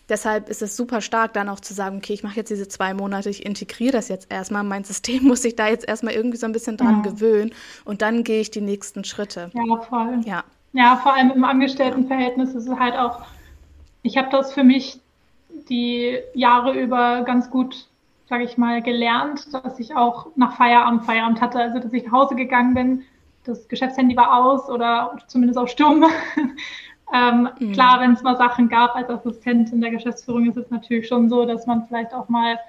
[0.09, 2.93] deshalb ist es super stark, dann auch zu sagen, okay, ich mache jetzt diese zwei
[2.93, 4.63] Monate, ich integriere das jetzt erstmal.
[4.63, 7.11] Mein System muss sich da jetzt erstmal irgendwie so ein bisschen dran ja.
[7.11, 7.53] gewöhnen
[7.85, 9.51] und dann gehe ich die nächsten Schritte.
[9.53, 10.21] Ja, voll.
[10.25, 10.43] Ja.
[10.73, 13.21] Ja, vor allem im Angestelltenverhältnis ist es halt auch,
[14.01, 14.99] ich habe das für mich
[15.69, 17.87] die Jahre über ganz gut,
[18.27, 22.11] sage ich mal, gelernt, dass ich auch nach Feierabend Feierabend hatte, also dass ich nach
[22.11, 23.03] Hause gegangen bin,
[23.43, 26.05] das Geschäftshandy war aus oder zumindest auf Stumm
[27.13, 27.73] Ähm, mhm.
[27.73, 31.29] Klar, wenn es mal Sachen gab als Assistent in der Geschäftsführung, ist es natürlich schon
[31.29, 32.59] so, dass man vielleicht auch mal ein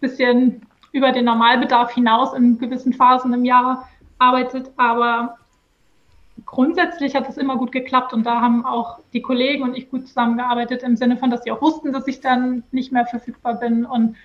[0.00, 4.70] bisschen über den Normalbedarf hinaus in gewissen Phasen im Jahr arbeitet.
[4.76, 5.38] Aber
[6.44, 10.06] grundsätzlich hat es immer gut geklappt und da haben auch die Kollegen und ich gut
[10.06, 13.84] zusammengearbeitet im Sinne von, dass sie auch wussten, dass ich dann nicht mehr verfügbar bin
[13.86, 14.16] und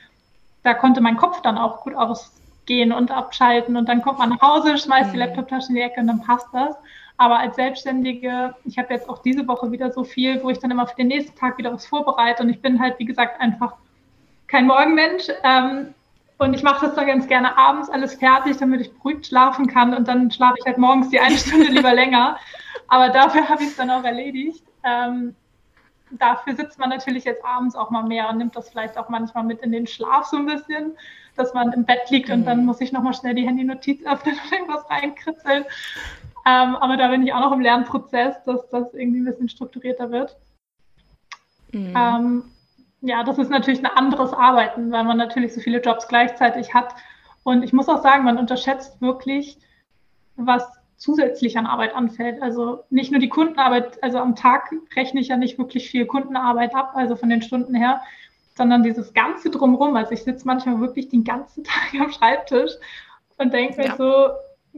[0.64, 4.42] da konnte mein Kopf dann auch gut ausgehen und abschalten und dann kommt man nach
[4.42, 5.14] Hause, schmeißt mhm.
[5.14, 6.76] die Laptoptasche in die Ecke und dann passt das.
[7.18, 10.72] Aber als Selbstständige, ich habe jetzt auch diese Woche wieder so viel, wo ich dann
[10.72, 12.44] immer für den nächsten Tag wieder was vorbereite.
[12.44, 13.76] Und ich bin halt, wie gesagt, einfach
[14.48, 15.28] kein Morgenmensch.
[15.44, 15.94] Ähm,
[16.38, 19.94] und ich mache das dann ganz gerne abends alles fertig, damit ich beruhigt schlafen kann.
[19.94, 22.38] Und dann schlafe ich halt morgens die eine Stunde lieber länger.
[22.88, 24.64] Aber dafür habe ich es dann auch erledigt.
[24.84, 25.36] Ähm,
[26.12, 29.44] dafür sitzt man natürlich jetzt abends auch mal mehr und nimmt das vielleicht auch manchmal
[29.44, 30.94] mit in den Schlaf so ein bisschen,
[31.36, 32.36] dass man im Bett liegt mhm.
[32.36, 35.66] und dann muss ich nochmal schnell die Handy-Notiz öffnen und irgendwas reinkritzeln.
[36.46, 40.12] Ähm, aber da bin ich auch noch im Lernprozess, dass das irgendwie ein bisschen strukturierter
[40.12, 40.38] wird.
[41.72, 41.94] Mhm.
[41.96, 42.44] Ähm,
[43.02, 46.94] ja, das ist natürlich ein anderes Arbeiten, weil man natürlich so viele Jobs gleichzeitig hat.
[47.44, 49.58] Und ich muss auch sagen, man unterschätzt wirklich,
[50.36, 50.64] was
[50.98, 52.42] zusätzlich an Arbeit anfällt.
[52.42, 56.76] Also nicht nur die Kundenarbeit, also am Tag rechne ich ja nicht wirklich viel Kundenarbeit
[56.76, 58.02] ab, also von den Stunden her,
[58.56, 59.96] sondern dieses ganze drumherum.
[59.96, 62.74] Also ich sitze manchmal wirklich den ganzen Tag am Schreibtisch
[63.38, 63.90] und denke ja.
[63.90, 64.30] mir so,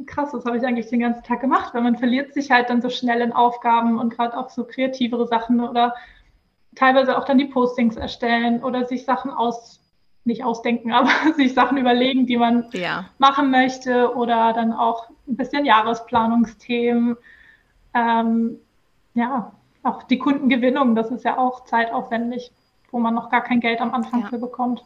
[0.06, 1.74] krass, was habe ich eigentlich den ganzen Tag gemacht?
[1.74, 5.28] Weil man verliert sich halt dann so schnell in Aufgaben und gerade auch so kreativere
[5.28, 5.94] Sachen oder
[6.76, 9.80] teilweise auch dann die Postings erstellen oder sich Sachen aus,
[10.26, 13.06] nicht ausdenken, aber sich Sachen überlegen, die man ja.
[13.18, 17.18] machen möchte oder dann auch ein bisschen Jahresplanungsthemen.
[17.94, 18.58] Ähm,
[19.14, 19.54] ja,
[19.84, 22.52] auch die Kundengewinnung, das ist ja auch zeitaufwendig,
[22.92, 24.28] wo man noch gar kein Geld am Anfang ja.
[24.30, 24.84] für bekommt.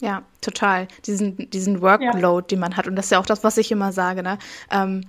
[0.00, 0.88] Ja, total.
[1.06, 2.48] Diesen, diesen Workload, ja.
[2.48, 2.86] den man hat.
[2.86, 4.22] Und das ist ja auch das, was ich immer sage.
[4.22, 4.38] Ne?
[4.70, 5.02] Ähm,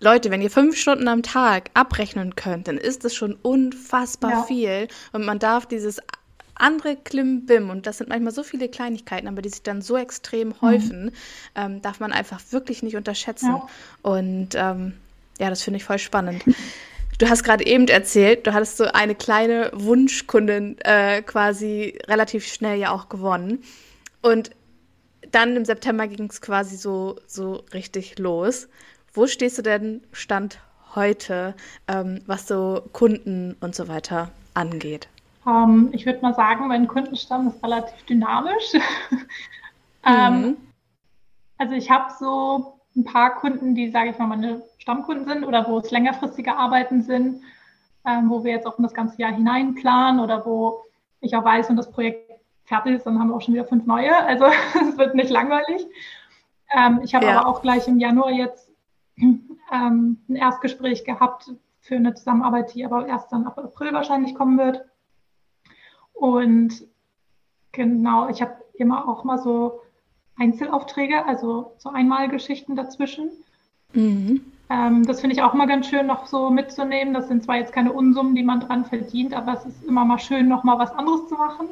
[0.00, 4.42] Leute, wenn ihr fünf Stunden am Tag abrechnen könnt, dann ist das schon unfassbar ja.
[4.42, 4.88] viel.
[5.12, 6.00] Und man darf dieses
[6.54, 10.48] andere Klimbim, und das sind manchmal so viele Kleinigkeiten, aber die sich dann so extrem
[10.48, 10.60] mhm.
[10.60, 11.12] häufen, mhm.
[11.54, 13.56] ähm, darf man einfach wirklich nicht unterschätzen.
[13.56, 13.66] Ja.
[14.02, 14.94] Und ähm,
[15.38, 16.44] ja, das finde ich voll spannend.
[17.18, 22.78] Du hast gerade eben erzählt, du hattest so eine kleine Wunschkundin äh, quasi relativ schnell
[22.78, 23.62] ja auch gewonnen.
[24.26, 24.50] Und
[25.30, 28.68] dann im September ging es quasi so, so richtig los.
[29.14, 30.58] Wo stehst du denn Stand
[30.96, 31.54] heute,
[31.86, 35.08] ähm, was so Kunden und so weiter angeht?
[35.44, 38.72] Um, ähm, ich würde mal sagen, mein Kundenstamm ist relativ dynamisch.
[40.04, 40.56] ähm, mhm.
[41.58, 45.68] also ich habe so ein paar Kunden, die, sage ich mal, meine Stammkunden sind oder
[45.68, 47.42] wo es längerfristige Arbeiten sind,
[48.04, 50.82] ähm, wo wir jetzt auch in das ganze Jahr hinein planen oder wo
[51.20, 52.25] ich auch weiß, und das Projekt
[52.66, 54.14] fertig ist, dann haben wir auch schon wieder fünf neue.
[54.16, 54.44] Also
[54.80, 55.86] es wird nicht langweilig.
[56.76, 57.38] Ähm, ich habe ja.
[57.38, 58.70] aber auch gleich im Januar jetzt
[59.16, 64.58] ähm, ein Erstgespräch gehabt für eine Zusammenarbeit, die aber erst dann ab April wahrscheinlich kommen
[64.58, 64.84] wird.
[66.12, 66.84] Und
[67.72, 69.80] genau, ich habe immer auch mal so
[70.36, 73.30] Einzelaufträge, also so Einmalgeschichten dazwischen.
[73.92, 74.40] Mhm.
[74.68, 77.14] Ähm, das finde ich auch mal ganz schön, noch so mitzunehmen.
[77.14, 80.18] Das sind zwar jetzt keine Unsummen, die man dran verdient, aber es ist immer mal
[80.18, 81.68] schön, noch mal was anderes zu machen.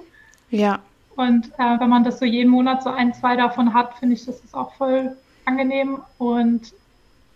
[0.54, 0.78] Ja.
[1.16, 4.24] Und äh, wenn man das so jeden Monat so ein, zwei davon hat, finde ich,
[4.24, 6.00] das ist auch voll angenehm.
[6.18, 6.72] Und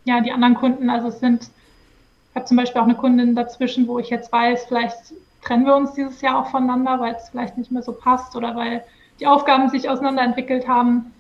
[0.05, 3.87] ja, die anderen Kunden, also es sind, ich habe zum Beispiel auch eine Kundin dazwischen,
[3.89, 7.59] wo ich jetzt weiß, vielleicht trennen wir uns dieses Jahr auch voneinander, weil es vielleicht
[7.59, 8.85] nicht mehr so passt oder weil
[9.21, 11.13] die Aufgaben sich auseinanderentwickelt haben.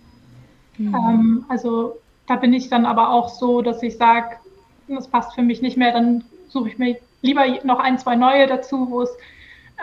[0.77, 0.95] Mhm.
[0.95, 4.37] Ähm, also da bin ich dann aber auch so, dass ich sage,
[4.89, 8.47] das passt für mich nicht mehr, dann suche ich mir lieber noch ein, zwei neue
[8.47, 9.11] dazu, wo es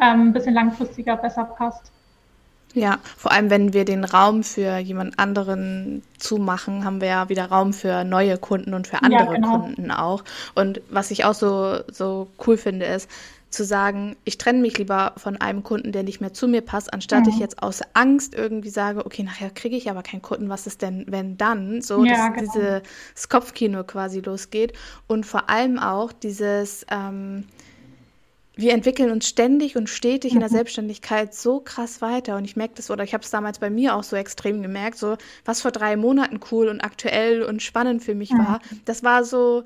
[0.01, 1.91] ähm, ein bisschen langfristiger besser passt.
[2.75, 7.45] Ja, vor allem wenn wir den Raum für jemand anderen zumachen, haben wir ja wieder
[7.45, 9.59] Raum für neue Kunden und für andere ja, genau.
[9.59, 10.23] Kunden auch.
[10.55, 13.09] Und was ich auch so, so cool finde, ist,
[13.49, 16.93] zu sagen, ich trenne mich lieber von einem Kunden, der nicht mehr zu mir passt,
[16.93, 17.29] anstatt mhm.
[17.29, 20.81] ich jetzt aus Angst irgendwie sage, okay, nachher kriege ich aber keinen Kunden, was ist
[20.81, 21.81] denn, wenn dann?
[21.81, 22.53] So, ja, dass genau.
[22.53, 24.73] dieses Kopfkino quasi losgeht.
[25.07, 27.45] Und vor allem auch dieses, ähm,
[28.55, 30.55] wir entwickeln uns ständig und stetig in der mhm.
[30.55, 32.37] Selbstständigkeit so krass weiter.
[32.37, 34.97] Und ich merke das, oder ich habe es damals bei mir auch so extrem gemerkt,
[34.97, 39.23] so was vor drei Monaten cool und aktuell und spannend für mich war, das war
[39.23, 39.63] so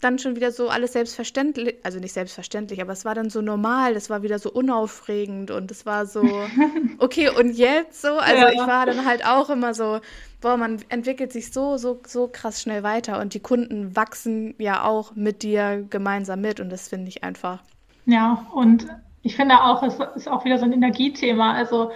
[0.00, 3.94] dann schon wieder so alles selbstverständlich, also nicht selbstverständlich, aber es war dann so normal,
[3.94, 6.22] es war wieder so unaufregend und es war so,
[6.98, 8.50] okay, und jetzt so, also ja.
[8.50, 10.00] ich war dann halt auch immer so,
[10.40, 14.84] boah, man entwickelt sich so, so, so krass schnell weiter und die Kunden wachsen ja
[14.84, 17.62] auch mit dir gemeinsam mit und das finde ich einfach.
[18.06, 18.86] Ja, und
[19.22, 21.52] ich finde auch, es ist auch wieder so ein Energiethema.
[21.52, 21.90] Also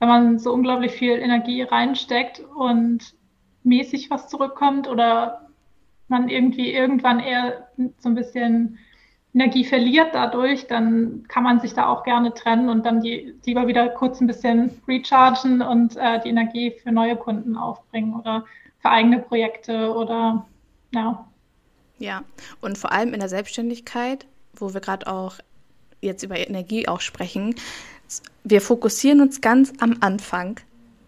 [0.00, 3.14] wenn man so unglaublich viel Energie reinsteckt und
[3.62, 5.48] mäßig was zurückkommt oder
[6.08, 8.78] man irgendwie irgendwann eher so ein bisschen
[9.34, 13.66] Energie verliert dadurch, dann kann man sich da auch gerne trennen und dann die, lieber
[13.66, 18.44] wieder kurz ein bisschen rechargen und äh, die Energie für neue Kunden aufbringen oder
[18.80, 20.46] für eigene Projekte oder
[20.92, 21.24] ja.
[21.98, 22.24] Ja,
[22.60, 25.38] und vor allem in der Selbstständigkeit, wo wir gerade auch
[26.02, 27.54] jetzt über Energie auch sprechen,
[28.44, 30.60] wir fokussieren uns ganz am Anfang.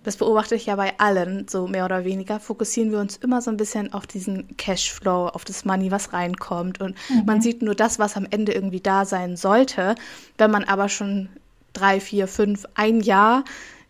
[0.05, 3.51] Das beobachte ich ja bei allen, so mehr oder weniger, fokussieren wir uns immer so
[3.51, 6.81] ein bisschen auf diesen Cashflow, auf das Money, was reinkommt.
[6.81, 7.25] Und mhm.
[7.25, 9.95] man sieht nur das, was am Ende irgendwie da sein sollte.
[10.37, 11.31] Wenn man aber schon
[11.73, 13.45] drei, vier, fünf, ein Jahr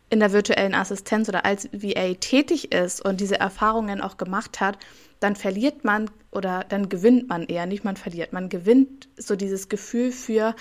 [0.08, 4.78] in der virtuellen Assistenz oder als VA tätig ist und diese Erfahrungen auch gemacht hat,
[5.18, 9.68] dann verliert man oder dann gewinnt man eher, nicht man verliert, man gewinnt so dieses
[9.68, 10.54] Gefühl für,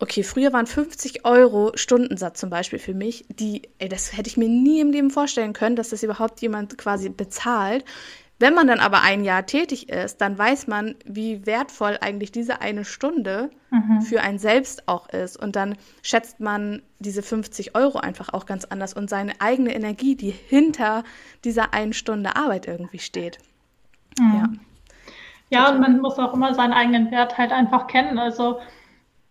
[0.00, 4.36] okay, früher waren 50 Euro Stundensatz zum Beispiel für mich, die, ey, das hätte ich
[4.36, 7.84] mir nie im Leben vorstellen können, dass das überhaupt jemand quasi bezahlt.
[8.38, 12.62] Wenn man dann aber ein Jahr tätig ist, dann weiß man, wie wertvoll eigentlich diese
[12.62, 14.00] eine Stunde mhm.
[14.00, 15.36] für einen selbst auch ist.
[15.36, 20.16] Und dann schätzt man diese 50 Euro einfach auch ganz anders und seine eigene Energie,
[20.16, 21.04] die hinter
[21.44, 23.36] dieser einen Stunde Arbeit irgendwie steht.
[24.18, 24.34] Mhm.
[24.34, 24.48] Ja.
[25.52, 28.18] Ja, und man muss auch immer seinen eigenen Wert halt einfach kennen.
[28.18, 28.60] Also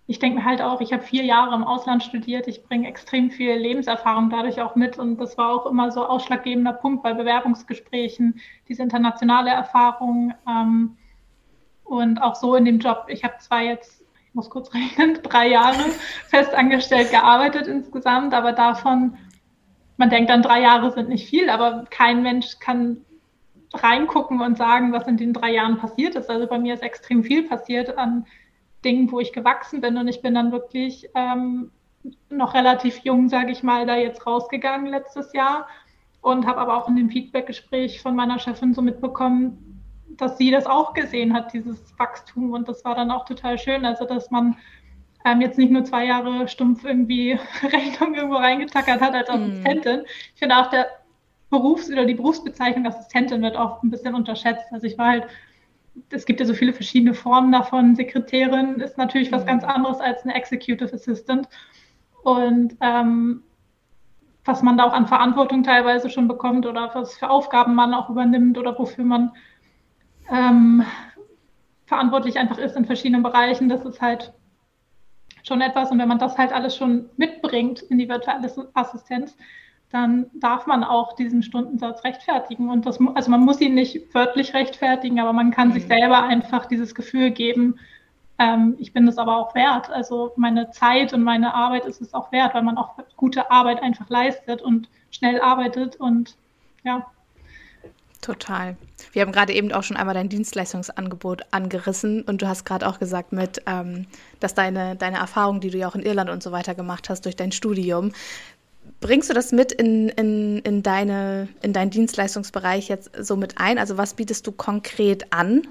[0.10, 3.30] ich denke mir halt auch, ich habe vier Jahre im Ausland studiert, ich bringe extrem
[3.30, 8.42] viel Lebenserfahrung dadurch auch mit und das war auch immer so ausschlaggebender Punkt bei Bewerbungsgesprächen,
[8.68, 10.98] diese internationale Erfahrung ähm,
[11.84, 13.06] und auch so in dem Job.
[13.08, 15.78] Ich habe zwar jetzt, ich muss kurz rechnen, drei Jahre
[16.28, 19.16] festangestellt gearbeitet insgesamt, aber davon,
[19.98, 23.06] man denkt dann, drei Jahre sind nicht viel, aber kein Mensch kann
[23.76, 26.32] reingucken und sagen, was in den drei Jahren passiert ist.
[26.32, 28.26] Also bei mir ist extrem viel passiert an
[28.86, 29.98] Dingen, wo ich gewachsen bin.
[29.98, 31.72] Und ich bin dann wirklich ähm,
[32.30, 35.68] noch relativ jung, sage ich mal, da jetzt rausgegangen letztes Jahr
[36.22, 39.82] und habe aber auch in dem Feedbackgespräch von meiner Chefin so mitbekommen,
[40.18, 42.52] dass sie das auch gesehen hat, dieses Wachstum.
[42.52, 43.86] Und das war dann auch total schön.
[43.86, 44.58] Also, dass man
[45.26, 49.44] ähm, jetzt nicht nur zwei Jahre stumpf irgendwie Rechnung irgendwo reingetackert hat als mhm.
[49.44, 50.00] Assistentin.
[50.02, 50.06] Mm.
[50.34, 50.88] Ich finde auch der
[51.50, 54.66] Berufs- oder die Berufsbezeichnung Assistentin wird oft ein bisschen unterschätzt.
[54.72, 55.28] Also ich war halt
[56.10, 57.96] es gibt ja so viele verschiedene Formen davon.
[57.96, 59.48] Sekretärin ist natürlich was mhm.
[59.48, 61.48] ganz anderes als eine Executive Assistant.
[62.24, 63.44] Und ähm,
[64.46, 68.10] was man da auch an Verantwortung teilweise schon bekommt oder was für Aufgaben man auch
[68.10, 69.32] übernimmt oder wofür man
[70.30, 70.84] ähm,
[71.86, 74.34] verantwortlich einfach ist in verschiedenen Bereichen, das ist halt
[75.44, 75.92] schon etwas.
[75.92, 79.36] Und wenn man das halt alles schon mitbringt in die virtuelle Assistenz,
[79.92, 82.70] dann darf man auch diesen Stundensatz rechtfertigen.
[82.70, 85.74] Und das, also man muss ihn nicht wörtlich rechtfertigen, aber man kann mhm.
[85.74, 87.80] sich selber einfach dieses Gefühl geben,
[88.40, 89.90] ähm, ich bin es aber auch wert.
[89.90, 93.84] Also meine Zeit und meine Arbeit ist es auch wert, weil man auch gute Arbeit
[93.84, 96.36] einfach leistet und schnell arbeitet und
[96.84, 97.06] ja.
[98.22, 98.76] Total.
[99.14, 103.00] Wir haben gerade eben auch schon einmal dein Dienstleistungsangebot angerissen und du hast gerade auch
[103.00, 104.08] gesagt mit, ähm,
[104.40, 107.26] dass deine, deine Erfahrung, die du ja auch in Irland und so weiter gemacht hast
[107.26, 108.12] durch dein Studium,
[109.02, 113.78] Bringst du das mit in, in, in, deine, in deinen Dienstleistungsbereich jetzt so mit ein?
[113.78, 115.68] Also was bietest du konkret an?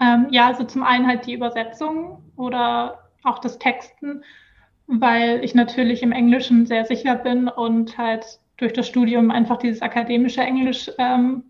[0.00, 4.22] Ähm, ja, also zum einen halt die Übersetzung oder auch das Texten,
[4.86, 8.24] weil ich natürlich im Englischen sehr sicher bin und halt
[8.56, 11.44] durch das Studium einfach dieses akademische Englisch ähm,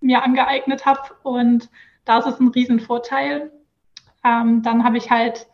[0.00, 1.00] mir angeeignet habe.
[1.22, 1.68] Und
[2.06, 3.50] da ist es ein Riesenvorteil.
[4.24, 5.46] Ähm, dann habe ich halt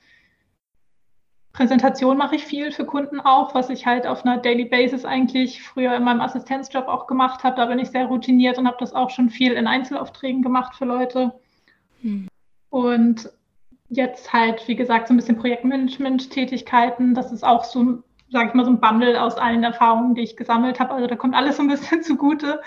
[1.52, 5.62] Präsentation mache ich viel für Kunden auch, was ich halt auf einer Daily Basis eigentlich
[5.62, 7.56] früher in meinem Assistenzjob auch gemacht habe.
[7.56, 10.86] Da bin ich sehr routiniert und habe das auch schon viel in Einzelaufträgen gemacht für
[10.86, 11.32] Leute.
[12.00, 12.28] Hm.
[12.70, 13.30] Und
[13.90, 17.14] jetzt halt, wie gesagt, so ein bisschen Projektmanagement-Tätigkeiten.
[17.14, 20.38] Das ist auch so, sage ich mal, so ein Bundle aus allen Erfahrungen, die ich
[20.38, 20.94] gesammelt habe.
[20.94, 22.62] Also da kommt alles so ein bisschen zugute.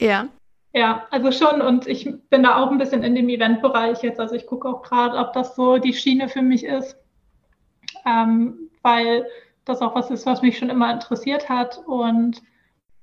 [0.00, 0.28] Ja.
[0.72, 1.60] Ja, also schon.
[1.60, 4.18] Und ich bin da auch ein bisschen in dem Eventbereich jetzt.
[4.18, 7.03] Also ich gucke auch gerade, ob das so die Schiene für mich ist
[8.06, 9.26] ähm, weil
[9.64, 12.42] das auch was ist, was mich schon immer interessiert hat und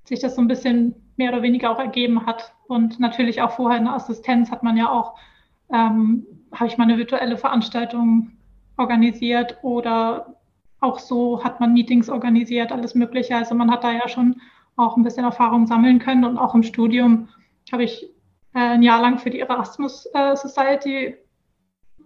[0.04, 2.54] sich das so ein bisschen mehr oder weniger auch ergeben hat.
[2.68, 5.16] Und natürlich auch vorher in der Assistenz hat man ja auch,
[5.72, 8.32] ähm, habe ich mal eine virtuelle Veranstaltung
[8.78, 10.36] organisiert oder
[10.80, 13.36] auch so hat man Meetings organisiert, alles Mögliche.
[13.36, 14.42] Also man hat da ja schon
[14.76, 17.30] auch ein bisschen Erfahrung sammeln können und auch im Studium
[17.72, 18.04] habe ich
[18.54, 21.16] äh, ein Jahr lang für die Erasmus äh, Society,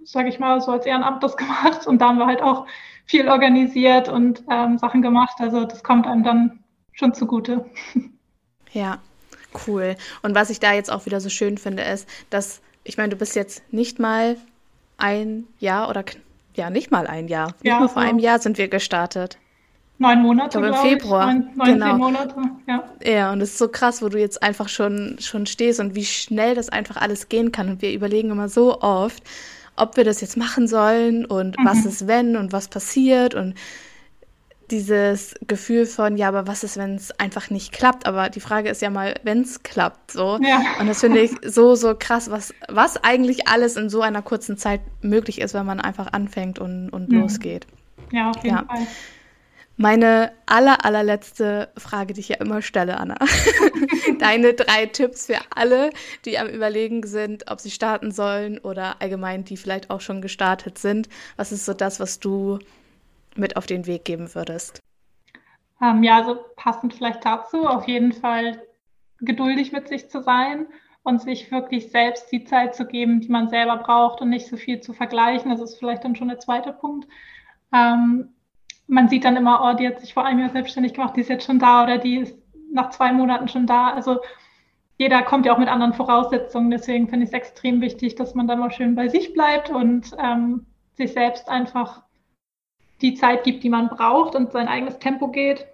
[0.06, 1.88] sage ich mal, so als Ehrenamt das gemacht.
[1.88, 2.66] Und da haben wir halt auch
[3.06, 5.36] viel organisiert und ähm, Sachen gemacht.
[5.40, 6.60] Also das kommt einem dann
[6.94, 7.66] schon zugute.
[8.72, 8.98] Ja,
[9.68, 9.96] cool.
[10.22, 13.16] Und was ich da jetzt auch wieder so schön finde, ist, dass, ich meine, du
[13.16, 14.36] bist jetzt nicht mal
[14.98, 16.04] ein Jahr oder
[16.56, 17.54] ja, nicht mal ein Jahr.
[17.62, 19.38] Nicht ja, mal vor so einem Jahr sind wir gestartet.
[19.98, 20.60] Neun Monate.
[20.60, 21.34] Ich glaube, im Februar.
[21.34, 21.98] Neun, neun genau.
[21.98, 22.36] Monate,
[22.68, 22.84] ja.
[23.02, 26.04] Ja, und es ist so krass, wo du jetzt einfach schon, schon stehst und wie
[26.04, 27.70] schnell das einfach alles gehen kann.
[27.70, 29.24] Und wir überlegen immer so oft,
[29.76, 31.66] ob wir das jetzt machen sollen und mhm.
[31.66, 33.56] was ist, wenn und was passiert und
[34.72, 38.08] dieses Gefühl von, ja, aber was ist, wenn es einfach nicht klappt?
[38.08, 40.40] Aber die Frage ist ja mal, wenn es klappt, so.
[40.42, 40.62] Ja.
[40.80, 44.58] Und das finde ich so, so krass, was, was eigentlich alles in so einer kurzen
[44.58, 47.22] Zeit möglich ist, wenn man einfach anfängt und, und mhm.
[47.22, 47.68] losgeht.
[48.12, 48.66] Ja, auf jeden ja.
[48.66, 48.88] Fall.
[49.78, 53.18] Meine aller, allerletzte Frage, die ich ja immer stelle, Anna.
[54.20, 55.90] Deine drei Tipps für alle,
[56.24, 60.78] die am Überlegen sind, ob sie starten sollen oder allgemein, die vielleicht auch schon gestartet
[60.78, 61.10] sind.
[61.36, 62.60] Was ist so das, was du
[63.36, 64.80] mit auf den Weg geben würdest?
[65.82, 68.62] Ähm, ja, also passend vielleicht dazu, auf jeden Fall
[69.20, 70.68] geduldig mit sich zu sein
[71.04, 74.56] und sich wirklich selbst die Zeit zu geben, die man selber braucht und nicht so
[74.56, 75.52] viel zu vergleichen.
[75.52, 77.10] Das ist vielleicht dann schon der zweite Punkt.
[77.74, 78.35] Ähm,
[78.88, 81.30] man sieht dann immer, oh, die hat sich vor einem Jahr selbstständig gemacht, die ist
[81.30, 82.38] jetzt schon da oder die ist
[82.72, 83.90] nach zwei Monaten schon da.
[83.92, 84.20] Also
[84.98, 86.72] jeder kommt ja auch mit anderen Voraussetzungen.
[86.72, 90.12] Deswegen finde ich es extrem wichtig, dass man da mal schön bei sich bleibt und
[90.20, 92.04] ähm, sich selbst einfach
[93.02, 95.66] die Zeit gibt, die man braucht und sein eigenes Tempo geht.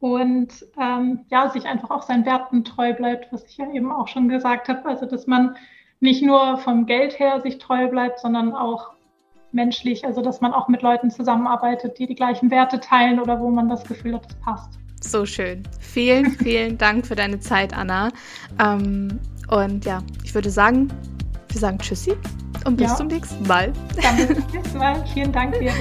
[0.00, 4.08] Und ähm, ja, sich einfach auch seinen Werten treu bleibt, was ich ja eben auch
[4.08, 4.86] schon gesagt habe.
[4.86, 5.56] Also, dass man
[6.00, 8.92] nicht nur vom Geld her sich treu bleibt, sondern auch
[9.52, 13.50] menschlich, also dass man auch mit Leuten zusammenarbeitet, die die gleichen Werte teilen oder wo
[13.50, 14.78] man das Gefühl hat, es passt.
[15.02, 15.62] So schön.
[15.80, 18.10] Vielen, vielen Dank für deine Zeit, Anna.
[18.58, 20.88] Ähm, und ja, ich würde sagen,
[21.48, 22.12] wir sagen Tschüssi
[22.64, 22.96] und bis ja.
[22.96, 23.72] zum nächsten Mal.
[24.02, 25.04] Dann bis zum nächsten Mal.
[25.12, 25.72] Vielen Dank dir.